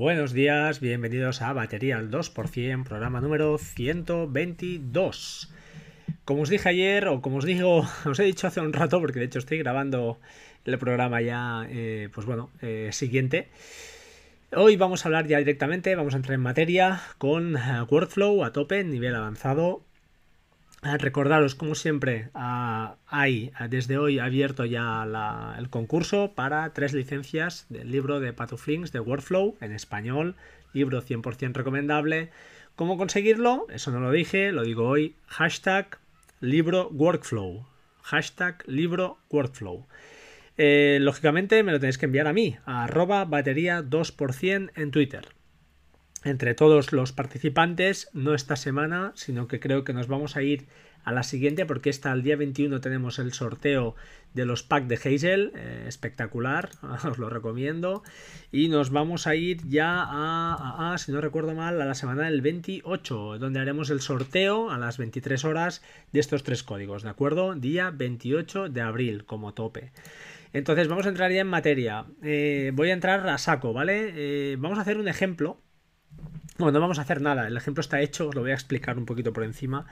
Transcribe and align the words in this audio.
Buenos 0.00 0.32
días, 0.32 0.80
bienvenidos 0.80 1.42
a 1.42 1.52
Batería 1.52 1.98
al 1.98 2.10
2%, 2.10 2.84
programa 2.84 3.20
número 3.20 3.58
122. 3.58 5.52
Como 6.24 6.40
os 6.40 6.48
dije 6.48 6.70
ayer, 6.70 7.06
o 7.06 7.20
como 7.20 7.36
os 7.36 7.44
digo, 7.44 7.84
os 8.06 8.18
he 8.18 8.24
dicho 8.24 8.46
hace 8.46 8.62
un 8.62 8.72
rato, 8.72 8.98
porque 8.98 9.18
de 9.18 9.26
hecho 9.26 9.40
estoy 9.40 9.58
grabando 9.58 10.18
el 10.64 10.78
programa 10.78 11.20
ya, 11.20 11.66
eh, 11.68 12.08
pues 12.14 12.24
bueno, 12.24 12.48
eh, 12.62 12.88
siguiente. 12.92 13.48
Hoy 14.56 14.76
vamos 14.76 15.04
a 15.04 15.08
hablar 15.08 15.26
ya 15.26 15.36
directamente, 15.36 15.94
vamos 15.94 16.14
a 16.14 16.16
entrar 16.16 16.32
en 16.32 16.40
materia 16.40 17.02
con 17.18 17.58
eh, 17.58 17.82
Workflow 17.86 18.42
a 18.42 18.54
tope, 18.54 18.82
nivel 18.84 19.14
avanzado, 19.14 19.82
recordaros, 20.82 21.54
como 21.54 21.74
siempre, 21.74 22.30
ah, 22.34 22.96
hay 23.06 23.52
ah, 23.54 23.68
desde 23.68 23.98
hoy 23.98 24.18
abierto 24.18 24.64
ya 24.64 25.04
el 25.58 25.68
concurso 25.68 26.32
para 26.34 26.72
tres 26.72 26.94
licencias 26.94 27.66
del 27.68 27.90
libro 27.90 28.20
de 28.20 28.32
Patuflinks 28.32 28.92
de 28.92 29.00
Workflow 29.00 29.56
en 29.60 29.72
español, 29.72 30.36
libro 30.72 31.02
100% 31.02 31.52
recomendable. 31.54 32.30
¿Cómo 32.76 32.96
conseguirlo? 32.96 33.66
Eso 33.70 33.90
no 33.90 34.00
lo 34.00 34.10
dije, 34.10 34.52
lo 34.52 34.62
digo 34.62 34.88
hoy. 34.88 35.14
Hashtag 35.26 35.98
libro 36.40 36.88
workflow. 36.90 37.66
Hashtag 38.02 38.62
libro 38.66 39.18
workflow. 39.30 39.86
Eh, 40.56 40.98
lógicamente 41.00 41.62
me 41.62 41.72
lo 41.72 41.80
tenéis 41.80 41.98
que 41.98 42.06
enviar 42.06 42.26
a 42.26 42.32
mí, 42.32 42.56
arroba 42.64 43.24
batería 43.24 43.82
2% 43.82 44.70
en 44.74 44.90
Twitter 44.90 45.39
entre 46.24 46.54
todos 46.54 46.92
los 46.92 47.12
participantes, 47.12 48.08
no 48.12 48.34
esta 48.34 48.56
semana, 48.56 49.12
sino 49.14 49.48
que 49.48 49.60
creo 49.60 49.84
que 49.84 49.92
nos 49.92 50.08
vamos 50.08 50.36
a 50.36 50.42
ir 50.42 50.66
a 51.04 51.12
la 51.12 51.22
siguiente 51.22 51.66
porque 51.66 51.90
hasta 51.90 52.12
el 52.12 52.22
día 52.22 52.36
21 52.36 52.80
tenemos 52.80 53.18
el 53.18 53.32
sorteo 53.32 53.94
de 54.34 54.44
los 54.44 54.62
packs 54.62 54.88
de 54.88 54.94
Hazel, 54.96 55.52
eh, 55.56 55.84
espectacular, 55.88 56.70
os 57.08 57.18
lo 57.18 57.30
recomiendo, 57.30 58.02
y 58.52 58.68
nos 58.68 58.90
vamos 58.90 59.26
a 59.26 59.34
ir 59.34 59.66
ya 59.68 60.06
a, 60.08 60.96
si 60.98 61.10
no 61.10 61.20
recuerdo 61.20 61.54
mal, 61.54 61.80
a 61.80 61.86
la 61.86 61.94
semana 61.94 62.24
del 62.24 62.42
28, 62.42 63.38
donde 63.38 63.60
haremos 63.60 63.90
el 63.90 64.00
sorteo 64.00 64.70
a 64.70 64.78
las 64.78 64.98
23 64.98 65.44
horas 65.44 65.82
de 66.12 66.20
estos 66.20 66.42
tres 66.44 66.62
códigos, 66.62 67.02
¿de 67.02 67.10
acuerdo? 67.10 67.54
Día 67.54 67.90
28 67.90 68.68
de 68.68 68.80
abril 68.80 69.24
como 69.24 69.54
tope. 69.54 69.90
Entonces 70.52 70.88
vamos 70.88 71.06
a 71.06 71.10
entrar 71.10 71.30
ya 71.30 71.40
en 71.40 71.46
materia. 71.46 72.06
Eh, 72.22 72.72
voy 72.74 72.90
a 72.90 72.94
entrar 72.94 73.28
a 73.28 73.38
saco, 73.38 73.72
¿vale? 73.72 74.12
Eh, 74.16 74.56
vamos 74.58 74.78
a 74.78 74.82
hacer 74.82 74.98
un 74.98 75.06
ejemplo 75.06 75.60
bueno, 76.60 76.78
no 76.78 76.80
vamos 76.80 76.98
a 76.98 77.02
hacer 77.02 77.20
nada, 77.20 77.48
el 77.48 77.56
ejemplo 77.56 77.80
está 77.80 78.00
hecho, 78.00 78.28
os 78.28 78.34
lo 78.34 78.42
voy 78.42 78.52
a 78.52 78.54
explicar 78.54 78.98
un 78.98 79.06
poquito 79.06 79.32
por 79.32 79.44
encima. 79.44 79.86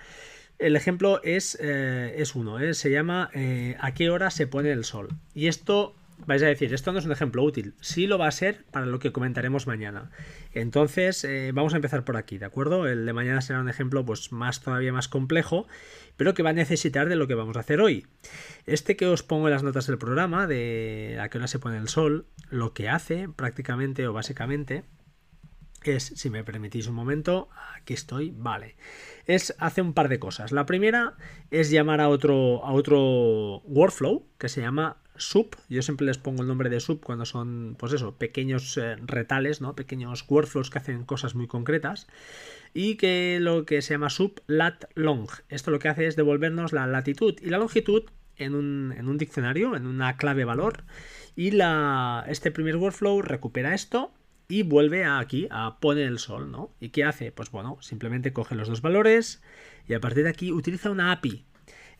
El 0.58 0.74
ejemplo 0.74 1.20
es, 1.22 1.56
eh, 1.60 2.14
es 2.18 2.34
uno, 2.34 2.58
¿eh? 2.58 2.74
se 2.74 2.90
llama 2.90 3.30
eh, 3.32 3.76
¿A 3.80 3.94
qué 3.94 4.10
hora 4.10 4.30
se 4.30 4.46
pone 4.46 4.72
el 4.72 4.84
sol? 4.84 5.08
Y 5.32 5.46
esto, 5.46 5.94
vais 6.26 6.42
a 6.42 6.46
decir, 6.46 6.74
esto 6.74 6.92
no 6.92 6.98
es 6.98 7.06
un 7.06 7.12
ejemplo 7.12 7.44
útil, 7.44 7.74
sí 7.80 8.08
lo 8.08 8.18
va 8.18 8.26
a 8.26 8.32
ser 8.32 8.64
para 8.72 8.86
lo 8.86 8.98
que 8.98 9.12
comentaremos 9.12 9.68
mañana. 9.68 10.10
Entonces, 10.52 11.26
vamos 11.54 11.74
a 11.74 11.76
empezar 11.76 12.04
por 12.04 12.16
aquí, 12.16 12.38
¿de 12.38 12.46
acuerdo? 12.46 12.88
El 12.88 13.06
de 13.06 13.12
mañana 13.12 13.40
será 13.40 13.60
un 13.60 13.68
ejemplo 13.68 14.04
pues 14.04 14.32
más 14.32 14.60
todavía 14.60 14.92
más 14.92 15.06
complejo, 15.06 15.68
pero 16.16 16.34
que 16.34 16.42
va 16.42 16.50
a 16.50 16.54
necesitar 16.54 17.08
de 17.08 17.14
lo 17.14 17.28
que 17.28 17.34
vamos 17.34 17.56
a 17.56 17.60
hacer 17.60 17.80
hoy. 17.80 18.06
Este 18.66 18.96
que 18.96 19.06
os 19.06 19.22
pongo 19.22 19.46
en 19.46 19.54
las 19.54 19.62
notas 19.62 19.86
del 19.86 19.98
programa, 19.98 20.48
de 20.48 21.18
a 21.20 21.28
qué 21.28 21.38
hora 21.38 21.46
se 21.46 21.60
pone 21.60 21.78
el 21.78 21.88
sol, 21.88 22.26
lo 22.50 22.72
que 22.72 22.88
hace 22.88 23.28
prácticamente 23.28 24.08
o 24.08 24.12
básicamente 24.12 24.82
es, 25.84 26.12
si 26.16 26.30
me 26.30 26.44
permitís 26.44 26.86
un 26.88 26.94
momento, 26.94 27.48
aquí 27.76 27.94
estoy, 27.94 28.32
vale. 28.36 28.76
Es, 29.26 29.54
hace 29.58 29.82
un 29.82 29.92
par 29.92 30.08
de 30.08 30.18
cosas. 30.18 30.52
La 30.52 30.66
primera 30.66 31.14
es 31.50 31.70
llamar 31.70 32.00
a 32.00 32.08
otro, 32.08 32.64
a 32.64 32.72
otro 32.72 33.60
workflow 33.60 34.26
que 34.38 34.48
se 34.48 34.60
llama 34.60 34.98
sub. 35.16 35.56
Yo 35.68 35.82
siempre 35.82 36.06
les 36.06 36.18
pongo 36.18 36.42
el 36.42 36.48
nombre 36.48 36.70
de 36.70 36.80
sub 36.80 37.00
cuando 37.00 37.24
son, 37.24 37.76
pues 37.78 37.92
eso, 37.92 38.16
pequeños 38.16 38.76
eh, 38.76 38.96
retales, 38.96 39.60
¿no? 39.60 39.74
Pequeños 39.74 40.24
workflows 40.28 40.70
que 40.70 40.78
hacen 40.78 41.04
cosas 41.04 41.34
muy 41.34 41.46
concretas. 41.46 42.06
Y 42.74 42.96
que 42.96 43.38
lo 43.40 43.64
que 43.64 43.82
se 43.82 43.94
llama 43.94 44.10
sub 44.10 44.40
lat 44.46 44.84
long. 44.94 45.28
Esto 45.48 45.70
lo 45.70 45.78
que 45.78 45.88
hace 45.88 46.06
es 46.06 46.16
devolvernos 46.16 46.72
la 46.72 46.86
latitud 46.86 47.34
y 47.42 47.50
la 47.50 47.58
longitud 47.58 48.04
en 48.36 48.54
un, 48.54 48.94
en 48.96 49.08
un 49.08 49.18
diccionario, 49.18 49.76
en 49.76 49.86
una 49.86 50.16
clave 50.16 50.44
valor. 50.44 50.84
Y 51.36 51.52
la, 51.52 52.24
este 52.28 52.50
primer 52.50 52.76
workflow 52.76 53.22
recupera 53.22 53.74
esto 53.74 54.12
y 54.48 54.62
vuelve 54.62 55.04
aquí 55.04 55.46
a 55.50 55.78
poner 55.78 56.06
el 56.06 56.18
sol, 56.18 56.50
¿no? 56.50 56.72
¿Y 56.80 56.88
qué 56.88 57.04
hace? 57.04 57.30
Pues 57.32 57.50
bueno, 57.50 57.76
simplemente 57.80 58.32
coge 58.32 58.54
los 58.54 58.68
dos 58.68 58.80
valores 58.80 59.42
y 59.86 59.92
a 59.92 60.00
partir 60.00 60.24
de 60.24 60.30
aquí 60.30 60.52
utiliza 60.52 60.90
una 60.90 61.12
API. 61.12 61.44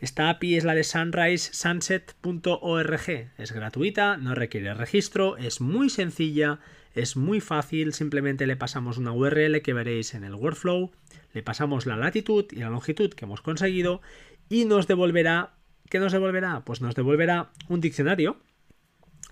Esta 0.01 0.31
API 0.31 0.57
es 0.57 0.65
la 0.65 0.75
de 0.75 0.85
sunrisesunset.org. 0.85 3.11
Es 3.37 3.53
gratuita, 3.53 4.17
no 4.17 4.35
requiere 4.35 4.73
registro, 4.73 5.37
es 5.37 5.61
muy 5.61 5.91
sencilla, 5.91 6.61
es 6.95 7.17
muy 7.17 7.41
fácil. 7.41 7.93
Simplemente 7.93 8.47
le 8.47 8.57
pasamos 8.57 8.97
una 8.97 9.13
URL 9.13 9.61
que 9.61 9.75
veréis 9.75 10.15
en 10.15 10.25
el 10.25 10.35
workflow, 10.35 10.91
le 11.35 11.43
pasamos 11.43 11.85
la 11.85 11.97
latitud 11.97 12.47
y 12.51 12.61
la 12.61 12.71
longitud 12.71 13.13
que 13.13 13.27
hemos 13.27 13.43
conseguido 13.43 14.01
y 14.49 14.65
nos 14.65 14.87
devolverá. 14.87 15.53
¿Qué 15.91 15.99
nos 15.99 16.13
devolverá? 16.13 16.65
Pues 16.65 16.81
nos 16.81 16.95
devolverá 16.95 17.51
un 17.69 17.83
diccionario 17.83 18.41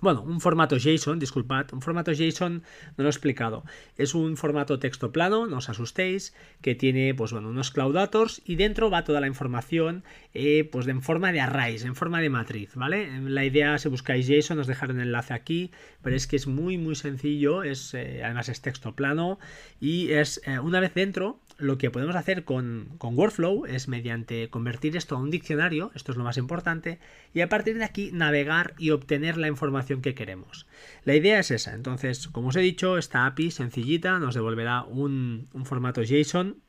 bueno, 0.00 0.22
un 0.22 0.40
formato 0.40 0.76
JSON, 0.76 1.18
disculpad, 1.18 1.72
un 1.72 1.80
formato 1.80 2.12
JSON 2.12 2.62
no 2.96 3.02
lo 3.02 3.06
he 3.06 3.10
explicado. 3.10 3.64
Es 3.96 4.14
un 4.14 4.36
formato 4.36 4.78
texto 4.78 5.10
plano, 5.10 5.46
no 5.46 5.56
os 5.58 5.68
asustéis, 5.70 6.34
que 6.60 6.74
tiene 6.74 7.14
pues 7.14 7.32
bueno, 7.32 7.48
unos 7.48 7.70
cloudators 7.70 8.42
y 8.44 8.56
dentro 8.56 8.90
va 8.90 9.04
toda 9.04 9.20
la 9.20 9.26
información 9.26 10.04
eh, 10.34 10.68
pues 10.70 10.86
en 10.88 11.00
forma 11.00 11.32
de 11.32 11.40
arrays, 11.40 11.84
en 11.84 11.94
forma 11.94 12.20
de 12.20 12.28
matriz, 12.28 12.74
¿vale? 12.74 13.08
La 13.22 13.44
idea, 13.44 13.78
si 13.78 13.88
buscáis 13.88 14.26
JSON, 14.26 14.58
os 14.58 14.66
dejaré 14.66 14.92
un 14.92 15.00
enlace 15.00 15.32
aquí, 15.32 15.70
pero 16.02 16.14
es 16.14 16.26
que 16.26 16.36
es 16.36 16.46
muy 16.46 16.76
muy 16.76 16.94
sencillo, 16.94 17.62
es, 17.62 17.94
eh, 17.94 18.20
además 18.22 18.50
es 18.50 18.60
texto 18.60 18.94
plano 18.94 19.38
y 19.80 20.10
es 20.12 20.42
eh, 20.46 20.58
una 20.58 20.80
vez 20.80 20.92
dentro 20.92 21.40
lo 21.58 21.78
que 21.78 21.90
podemos 21.90 22.16
hacer 22.16 22.44
con, 22.44 22.90
con, 22.98 23.16
Workflow 23.16 23.64
es 23.64 23.88
mediante 23.88 24.50
convertir 24.50 24.94
esto 24.94 25.16
a 25.16 25.18
un 25.18 25.30
diccionario, 25.30 25.90
esto 25.94 26.12
es 26.12 26.18
lo 26.18 26.24
más 26.24 26.36
importante, 26.36 26.98
y 27.32 27.40
a 27.40 27.48
partir 27.48 27.78
de 27.78 27.84
aquí 27.84 28.10
navegar 28.12 28.74
y 28.76 28.90
obtener 28.90 29.38
la 29.38 29.48
información 29.48 29.85
que 29.86 30.14
queremos. 30.14 30.66
La 31.04 31.14
idea 31.14 31.38
es 31.38 31.50
esa, 31.50 31.74
entonces, 31.74 32.28
como 32.28 32.48
os 32.48 32.56
he 32.56 32.60
dicho, 32.60 32.98
esta 32.98 33.26
API 33.26 33.50
sencillita 33.50 34.18
nos 34.18 34.34
devolverá 34.34 34.82
un, 34.82 35.48
formato 35.64 36.02
JSON 36.02 36.62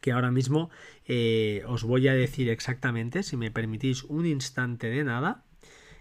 que 0.00 0.12
ahora 0.12 0.32
mismo 0.32 0.70
eh, 1.06 1.62
os 1.66 1.84
voy 1.84 2.08
a 2.08 2.14
decir 2.14 2.48
exactamente, 2.48 3.22
si 3.22 3.36
me 3.36 3.52
permitís 3.52 4.02
un 4.04 4.26
instante 4.26 4.88
de 4.88 5.04
nada, 5.04 5.44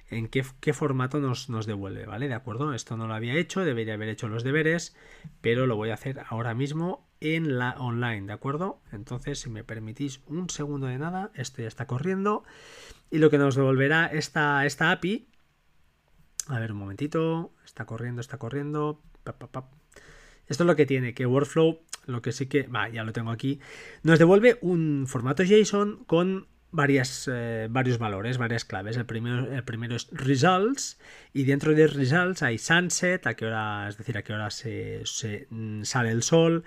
en 0.10 0.28
qué, 0.28 0.74
formato 0.74 1.20
nos, 1.20 1.50
nos, 1.50 1.66
devuelve, 1.66 2.06
¿vale? 2.06 2.28
De 2.28 2.34
acuerdo, 2.34 2.74
esto 2.74 2.98
no 2.98 3.08
lo 3.08 3.14
había 3.14 3.36
hecho, 3.36 3.64
debería 3.64 3.94
haber 3.94 4.10
hecho 4.10 4.28
los 4.28 4.44
deberes, 4.44 4.96
pero 5.40 5.68
lo 5.68 5.76
voy 5.78 5.92
a 5.92 5.94
hacer 5.94 6.22
ahora 6.28 6.54
mismo 6.54 7.08
en 7.22 7.58
la 7.58 7.76
online, 7.78 8.28
¿de 8.28 8.34
acuerdo? 8.34 8.82
Entonces, 8.92 9.40
si 9.40 9.50
me 9.50 9.64
permitís 9.64 10.22
un 10.28 10.50
segundo 10.50 10.88
de 10.88 10.98
nada, 10.98 11.32
esto 11.36 11.62
ya 11.62 11.68
está 11.68 11.88
corriendo. 11.88 12.44
Y 13.10 13.20
lo 13.20 13.30
que 13.30 13.38
nos 13.38 13.56
devolverá 13.56 14.08
esta, 14.08 14.66
esta 14.66 14.92
API. 14.92 15.28
A 16.48 16.60
ver, 16.60 16.72
un 16.72 16.78
momentito. 16.80 17.54
Está 17.66 17.86
corriendo, 17.86 18.22
está 18.22 18.38
corriendo. 18.38 19.02
Esto 20.48 20.64
es 20.64 20.68
lo 20.68 20.76
que 20.76 20.86
tiene, 20.86 21.14
que 21.14 21.26
Workflow, 21.26 21.80
lo 22.08 22.22
que 22.22 22.32
sí 22.32 22.48
que. 22.48 22.64
Va, 22.64 22.90
ya 22.90 23.04
lo 23.04 23.14
tengo 23.14 23.32
aquí. 23.32 23.60
Nos 24.04 24.20
devuelve 24.20 24.58
un 24.62 25.06
formato 25.08 25.44
JSON 25.44 26.04
con 26.06 26.48
varias, 26.72 27.30
eh, 27.32 27.68
varios 27.70 27.98
valores, 28.00 28.38
varias 28.38 28.66
claves. 28.66 28.98
El 28.98 29.06
primero, 29.06 29.52
el 29.52 29.64
primero 29.64 29.96
es 29.96 30.08
results 30.12 31.00
y 31.34 31.44
dentro 31.44 31.76
de 31.76 31.88
results 31.88 32.44
hay 32.44 32.58
sunset, 32.58 33.28
a 33.28 33.36
qué 33.36 33.46
hora, 33.46 33.88
es 33.88 33.98
decir, 33.98 34.18
a 34.18 34.24
qué 34.24 34.34
hora 34.34 34.50
se, 34.50 35.02
se 35.06 35.48
mm, 35.50 35.84
sale 35.84 36.12
el 36.12 36.24
sol, 36.24 36.64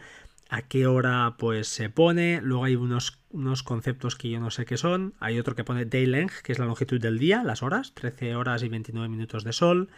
a 0.51 0.63
qué 0.63 0.87
hora 0.87 1.37
pues 1.39 1.69
se 1.69 1.91
pone, 1.91 2.41
luego 2.43 2.65
hay 2.65 2.77
unos, 2.77 3.19
unos, 3.35 3.63
conceptos 3.63 4.17
que 4.17 4.31
yo 4.31 4.41
no 4.41 4.51
sé 4.51 4.65
qué 4.65 4.77
son, 4.77 5.15
hay 5.21 5.39
otro 5.39 5.55
que 5.55 5.65
pone 5.65 5.85
day 5.85 6.07
length, 6.07 6.43
que 6.43 6.53
es 6.53 6.59
la 6.59 6.67
longitud 6.67 7.01
del 7.01 7.19
día, 7.19 7.43
las 7.43 7.63
horas, 7.63 7.93
13 7.95 8.37
horas 8.37 8.63
y 8.63 8.69
29 8.69 9.09
minutos 9.09 9.45
de 9.45 9.53
sol, 9.53 9.91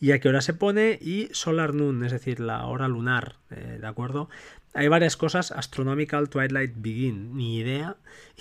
y 0.00 0.12
a 0.12 0.20
qué 0.20 0.28
hora 0.28 0.40
se 0.40 0.54
pone, 0.54 0.98
y 1.00 1.28
solar 1.32 1.74
noon, 1.74 2.04
es 2.04 2.12
decir, 2.12 2.40
la 2.40 2.64
hora 2.66 2.88
lunar, 2.88 3.36
eh, 3.50 3.78
¿de 3.80 3.86
acuerdo? 3.86 4.30
Hay 4.72 4.86
varias 4.86 5.16
cosas, 5.16 5.50
Astronomical 5.50 6.28
Twilight 6.28 6.74
Begin, 6.76 7.36
ni 7.36 7.58
idea, 7.58 7.96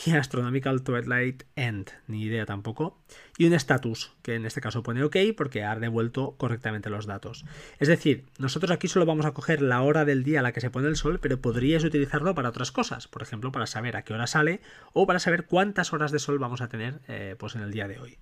y 0.06 0.12
Astronomical 0.16 0.84
Twilight 0.84 1.44
End, 1.56 1.90
ni 2.08 2.22
idea 2.22 2.46
tampoco, 2.46 3.00
y 3.40 3.46
un 3.46 3.54
status, 3.54 4.12
que 4.22 4.36
en 4.36 4.46
este 4.46 4.62
caso 4.62 4.84
pone 4.84 5.04
OK 5.04 5.18
porque 5.36 5.64
ha 5.64 5.75
devuelto 5.75 6.36
correctamente 6.38 6.92
los 6.92 7.08
datos. 7.08 7.46
Es 7.80 7.88
decir, 7.88 8.25
nosotros 8.38 8.69
aquí 8.69 8.88
solo 8.88 9.08
vamos 9.08 9.25
a 9.25 9.34
coger 9.34 9.64
la 9.64 9.81
hora 9.81 10.06
del 10.06 10.24
día 10.24 10.42
a 10.42 10.44
la 10.44 10.52
que 10.52 10.62
se 10.62 10.69
pone 10.69 10.88
el 10.88 10.98
sol, 10.98 11.19
pero 11.19 11.42
podrías 11.42 11.84
utilizarlo 11.84 12.36
para 12.36 12.50
otras 12.50 12.72
cosas, 12.72 13.08
por 13.08 13.24
ejemplo, 13.24 13.52
para 13.52 13.66
saber 13.66 13.98
a 13.98 14.04
qué 14.04 14.14
hora 14.14 14.28
sale 14.30 14.62
o 14.94 15.06
para 15.06 15.20
saber 15.20 15.46
cuántas 15.46 15.94
horas 15.94 16.12
de 16.12 16.20
sol 16.20 16.40
vamos 16.40 16.62
a 16.62 16.70
tener 16.70 17.02
eh, 17.08 17.36
pues 17.38 17.56
en 17.56 17.62
el 17.62 17.72
día 17.72 17.88
de 17.88 18.00
hoy. 18.00 18.18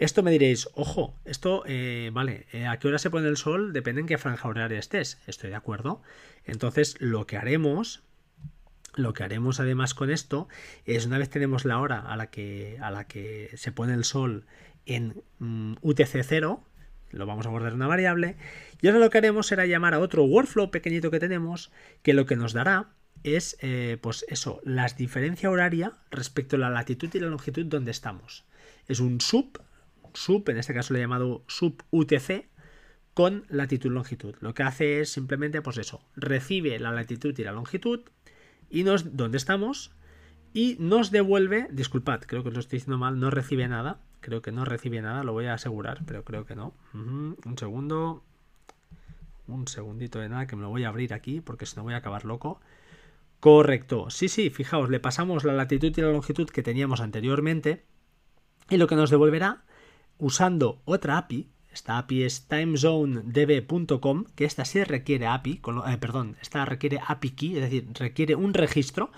Esto 0.00 0.22
me 0.22 0.30
diréis, 0.30 0.66
ojo, 0.72 1.14
esto, 1.26 1.62
eh, 1.66 2.10
vale, 2.14 2.46
eh, 2.52 2.66
a 2.66 2.78
qué 2.78 2.88
hora 2.88 2.98
se 2.98 3.10
pone 3.10 3.28
el 3.28 3.36
sol 3.36 3.74
depende 3.74 4.00
en 4.00 4.06
qué 4.06 4.16
franja 4.16 4.48
horaria 4.48 4.78
estés. 4.78 5.20
Estoy 5.26 5.50
de 5.50 5.56
acuerdo. 5.56 6.00
Entonces, 6.46 6.96
lo 7.00 7.26
que 7.26 7.36
haremos, 7.36 8.02
lo 8.94 9.12
que 9.12 9.24
haremos 9.24 9.60
además 9.60 9.92
con 9.92 10.10
esto 10.10 10.48
es 10.86 11.04
una 11.04 11.18
vez 11.18 11.28
tenemos 11.28 11.66
la 11.66 11.78
hora 11.78 12.00
a 12.00 12.16
la 12.16 12.30
que, 12.30 12.78
a 12.80 12.90
la 12.90 13.06
que 13.06 13.50
se 13.56 13.72
pone 13.72 13.92
el 13.92 14.04
sol 14.04 14.46
en 14.86 15.22
mm, 15.38 15.74
UTC 15.82 16.22
0, 16.22 16.64
lo 17.10 17.26
vamos 17.26 17.44
a 17.44 17.50
guardar 17.50 17.72
en 17.72 17.76
una 17.76 17.86
variable. 17.86 18.36
Y 18.80 18.86
ahora 18.86 19.00
lo 19.00 19.10
que 19.10 19.18
haremos 19.18 19.48
será 19.48 19.66
llamar 19.66 19.92
a 19.92 19.98
otro 19.98 20.24
workflow 20.24 20.70
pequeñito 20.70 21.10
que 21.10 21.20
tenemos, 21.20 21.70
que 22.02 22.14
lo 22.14 22.24
que 22.24 22.36
nos 22.36 22.54
dará 22.54 22.88
es, 23.22 23.56
eh, 23.60 23.98
pues 24.00 24.24
eso, 24.28 24.60
la 24.64 24.86
diferencia 24.86 25.50
horaria 25.50 25.92
respecto 26.10 26.56
a 26.56 26.58
la 26.58 26.70
latitud 26.70 27.08
y 27.12 27.20
la 27.20 27.28
longitud 27.28 27.66
donde 27.66 27.90
estamos. 27.90 28.44
Es 28.88 29.00
un 29.00 29.20
sub, 29.20 29.60
sub, 30.14 30.48
en 30.48 30.58
este 30.58 30.74
caso 30.74 30.92
lo 30.92 30.98
he 30.98 31.02
llamado 31.02 31.44
sub 31.46 31.82
UTC, 31.90 32.48
con 33.14 33.44
latitud 33.48 33.90
longitud. 33.90 34.34
Lo 34.40 34.54
que 34.54 34.62
hace 34.62 35.00
es 35.00 35.12
simplemente, 35.12 35.62
pues 35.62 35.78
eso, 35.78 36.02
recibe 36.16 36.78
la 36.78 36.92
latitud 36.92 37.36
y 37.38 37.44
la 37.44 37.52
longitud 37.52 38.00
y 38.70 38.84
nos, 38.84 39.16
donde 39.16 39.36
estamos, 39.36 39.92
y 40.52 40.76
nos 40.78 41.10
devuelve, 41.10 41.68
disculpad, 41.70 42.20
creo 42.22 42.42
que 42.42 42.50
lo 42.50 42.60
estoy 42.60 42.78
diciendo 42.78 42.98
mal, 42.98 43.20
no 43.20 43.30
recibe 43.30 43.68
nada, 43.68 44.00
creo 44.20 44.42
que 44.42 44.52
no 44.52 44.64
recibe 44.64 45.00
nada, 45.02 45.22
lo 45.24 45.32
voy 45.32 45.46
a 45.46 45.54
asegurar, 45.54 46.02
pero 46.06 46.24
creo 46.24 46.44
que 46.44 46.56
no. 46.56 46.74
Un 46.92 47.56
segundo, 47.56 48.24
un 49.46 49.68
segundito 49.68 50.18
de 50.18 50.28
nada, 50.28 50.46
que 50.46 50.56
me 50.56 50.62
lo 50.62 50.68
voy 50.68 50.84
a 50.84 50.88
abrir 50.88 51.14
aquí, 51.14 51.40
porque 51.40 51.66
si 51.66 51.76
no 51.76 51.82
voy 51.82 51.94
a 51.94 51.98
acabar 51.98 52.24
loco. 52.24 52.60
Correcto, 53.40 54.10
sí, 54.10 54.28
sí, 54.28 54.50
fijaos, 54.50 54.90
le 54.90 55.00
pasamos 55.00 55.44
la 55.44 55.54
latitud 55.54 55.92
y 55.96 56.00
la 56.02 56.12
longitud 56.12 56.48
que 56.50 56.62
teníamos 56.62 57.00
anteriormente, 57.00 57.86
y 58.68 58.76
lo 58.76 58.86
que 58.86 58.96
nos 58.96 59.08
devolverá, 59.08 59.64
usando 60.18 60.82
otra 60.84 61.16
API, 61.16 61.48
esta 61.72 61.98
API 61.98 62.24
es 62.24 62.48
timezonedb.com, 62.48 64.24
que 64.34 64.44
esta 64.44 64.64
sí 64.64 64.82
requiere 64.82 65.26
API, 65.26 65.60
eh, 65.88 65.96
perdón, 65.98 66.36
esta 66.42 66.64
requiere 66.64 66.98
API 67.06 67.30
key, 67.30 67.56
es 67.56 67.62
decir, 67.62 67.86
requiere 67.94 68.34
un 68.34 68.54
registro. 68.54 69.10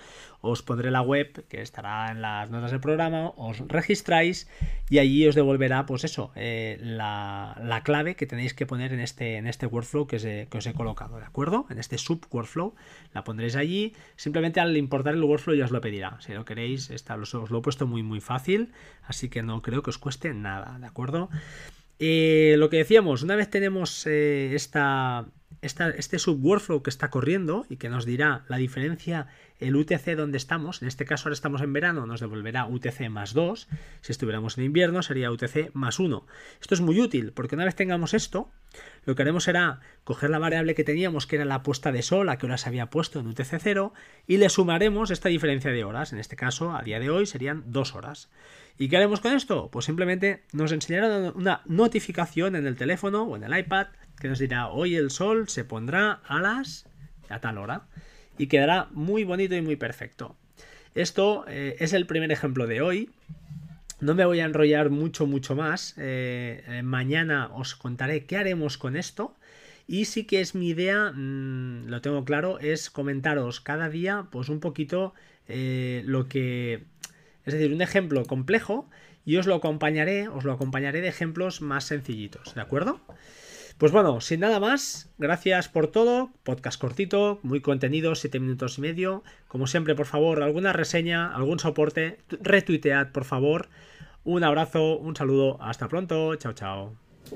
Os 0.45 0.61
pondré 0.61 0.91
la 0.91 1.01
web 1.01 1.45
que 1.47 1.61
estará 1.61 2.11
en 2.11 2.21
las 2.21 2.51
notas 2.51 2.71
del 2.71 2.81
programa, 2.81 3.29
os 3.37 3.59
registráis 3.69 4.49
y 4.89 4.99
allí 4.99 5.25
os 5.25 5.35
devolverá, 5.35 5.85
pues 5.85 6.03
eso, 6.03 6.33
eh, 6.35 6.77
la, 6.81 7.81
clave 7.85 8.15
que 8.15 8.25
tenéis 8.25 8.53
que 8.53 8.65
poner 8.65 8.91
en 8.91 8.99
este, 8.99 9.37
en 9.37 9.47
este 9.47 9.67
workflow 9.67 10.05
que 10.05 10.17
os, 10.17 10.25
he, 10.25 10.49
os 10.51 10.67
colocado, 10.75 11.17
¿de 11.17 11.25
acuerdo? 11.25 11.65
En 11.69 11.79
este 11.79 11.97
sub 11.97 12.27
workflow, 12.29 12.75
la 13.13 13.23
pondréis 13.23 13.55
allí. 13.55 13.95
Simplemente 14.17 14.59
al 14.59 14.75
importar 14.75 15.13
el 15.13 15.23
workflow 15.23 15.55
ya 15.55 15.63
os 15.63 15.71
lo 15.71 15.79
pedirá. 15.79 16.17
Si 16.19 16.33
lo 16.33 16.43
queréis, 16.43 16.89
está, 16.89 17.15
os 17.15 17.33
lo 17.33 17.59
he 17.59 17.61
puesto 17.61 17.87
muy, 17.87 18.03
muy 18.03 18.19
fácil, 18.19 18.73
así 19.07 19.29
que 19.29 19.43
no 19.43 19.61
creo 19.61 19.81
que 19.81 19.91
os 19.91 19.97
cueste 19.97 20.33
nada, 20.33 20.77
¿de 20.77 20.87
acuerdo? 20.87 21.29
Eh, 22.05 22.55
lo 22.57 22.69
que 22.69 22.75
decíamos, 22.77 23.23
una 23.23 23.37
vez 23.37 23.49
tenemos 23.49 24.05
eh, 24.07 24.53
esta, 24.53 25.25
este 25.61 26.19
subworkflow 26.19 26.83
que 26.83 26.89
está 26.89 27.09
corriendo 27.09 27.65
y 27.69 27.77
que 27.77 27.89
nos 27.89 28.05
dirá 28.05 28.43
la 28.47 28.57
diferencia, 28.57 29.27
el 29.59 29.75
UTC 29.75 30.15
donde 30.15 30.37
estamos, 30.37 30.81
en 30.81 30.87
este 30.87 31.05
caso 31.05 31.27
ahora 31.27 31.33
estamos 31.33 31.61
en 31.61 31.71
verano, 31.73 32.05
nos 32.05 32.19
devolverá 32.19 32.65
UTC 32.65 33.09
más 33.09 33.33
2, 33.33 33.67
si 34.01 34.11
estuviéramos 34.11 34.57
en 34.57 34.65
invierno 34.65 35.01
sería 35.01 35.31
UTC 35.31 35.73
más 35.73 35.99
1. 35.99 36.25
Esto 36.59 36.75
es 36.75 36.81
muy 36.81 36.99
útil 36.99 37.31
porque 37.33 37.55
una 37.55 37.65
vez 37.65 37.75
tengamos 37.75 38.13
esto, 38.13 38.51
lo 39.05 39.15
que 39.15 39.21
haremos 39.21 39.43
será 39.43 39.79
coger 40.03 40.29
la 40.29 40.39
variable 40.39 40.75
que 40.75 40.83
teníamos, 40.83 41.27
que 41.27 41.37
era 41.37 41.45
la 41.45 41.63
puesta 41.63 41.91
de 41.91 42.01
sol, 42.01 42.29
a 42.29 42.37
que 42.37 42.45
hora 42.45 42.57
se 42.57 42.69
había 42.69 42.89
puesto 42.89 43.19
en 43.19 43.27
UTC 43.27 43.59
0, 43.59 43.93
y 44.27 44.37
le 44.37 44.49
sumaremos 44.49 45.11
esta 45.11 45.29
diferencia 45.29 45.71
de 45.71 45.83
horas, 45.83 46.13
en 46.13 46.19
este 46.19 46.35
caso 46.35 46.75
a 46.75 46.81
día 46.81 46.99
de 46.99 47.09
hoy 47.09 47.25
serían 47.25 47.63
2 47.67 47.95
horas. 47.95 48.29
¿Y 48.77 48.89
qué 48.89 48.97
haremos 48.97 49.19
con 49.19 49.33
esto? 49.33 49.69
Pues 49.71 49.85
simplemente 49.85 50.43
nos 50.51 50.71
enseñará 50.71 51.31
una 51.35 51.61
notificación 51.65 52.55
en 52.55 52.65
el 52.65 52.75
teléfono 52.75 53.23
o 53.23 53.35
en 53.35 53.43
el 53.43 53.57
iPad 53.57 53.87
que 54.23 54.29
nos 54.29 54.39
dirá 54.39 54.69
hoy 54.69 54.95
el 54.95 55.11
sol 55.11 55.49
se 55.49 55.65
pondrá 55.65 56.21
a 56.25 56.39
las 56.39 56.85
a 57.27 57.41
tal 57.41 57.57
hora 57.57 57.87
y 58.37 58.47
quedará 58.47 58.87
muy 58.91 59.25
bonito 59.25 59.53
y 59.53 59.61
muy 59.61 59.75
perfecto. 59.75 60.37
Esto 60.95 61.43
eh, 61.49 61.75
es 61.79 61.91
el 61.91 62.05
primer 62.05 62.31
ejemplo 62.31 62.65
de 62.65 62.81
hoy. 62.81 63.09
No 63.99 64.15
me 64.15 64.23
voy 64.23 64.39
a 64.39 64.45
enrollar 64.45 64.91
mucho, 64.91 65.27
mucho 65.27 65.57
más. 65.57 65.95
Eh, 65.97 66.63
eh, 66.65 66.83
mañana 66.83 67.49
os 67.53 67.75
contaré 67.75 68.25
qué 68.25 68.37
haremos 68.37 68.77
con 68.77 68.95
esto. 68.95 69.35
Y 69.87 70.05
sí 70.05 70.23
que 70.23 70.39
es 70.39 70.55
mi 70.55 70.69
idea, 70.69 71.11
mm, 71.11 71.87
lo 71.87 71.99
tengo 71.99 72.23
claro, 72.23 72.59
es 72.59 72.89
comentaros 72.89 73.59
cada 73.59 73.89
día 73.89 74.27
pues 74.31 74.47
un 74.47 74.61
poquito 74.61 75.13
lo 75.49 76.29
que 76.29 76.85
es 77.45 77.53
decir, 77.53 77.73
un 77.73 77.81
ejemplo 77.81 78.23
complejo 78.23 78.89
y 79.25 79.35
os 79.35 79.47
lo 79.47 79.55
acompañaré, 79.55 80.29
os 80.29 80.45
lo 80.45 80.53
acompañaré 80.53 81.01
de 81.01 81.09
ejemplos 81.09 81.61
más 81.61 81.83
sencillitos, 81.83 82.55
¿de 82.55 82.61
acuerdo? 82.61 83.01
Pues 83.83 83.91
bueno, 83.91 84.21
sin 84.21 84.39
nada 84.39 84.61
más, 84.61 85.11
gracias 85.17 85.67
por 85.67 85.87
todo, 85.87 86.31
podcast 86.43 86.79
cortito, 86.79 87.41
muy 87.43 87.59
contenido, 87.59 88.15
7 88.15 88.39
minutos 88.39 88.77
y 88.77 88.81
medio. 88.81 89.25
Como 89.49 89.67
siempre, 89.67 89.93
por 89.93 90.05
favor, 90.05 90.41
alguna 90.41 90.71
reseña, 90.71 91.35
algún 91.35 91.59
soporte, 91.59 92.17
retuitead, 92.29 93.11
por 93.11 93.25
favor. 93.25 93.67
Un 94.23 94.45
abrazo, 94.45 94.97
un 94.97 95.17
saludo, 95.17 95.61
hasta 95.61 95.89
pronto, 95.89 96.33
chao, 96.37 96.53
chao. 96.53 96.95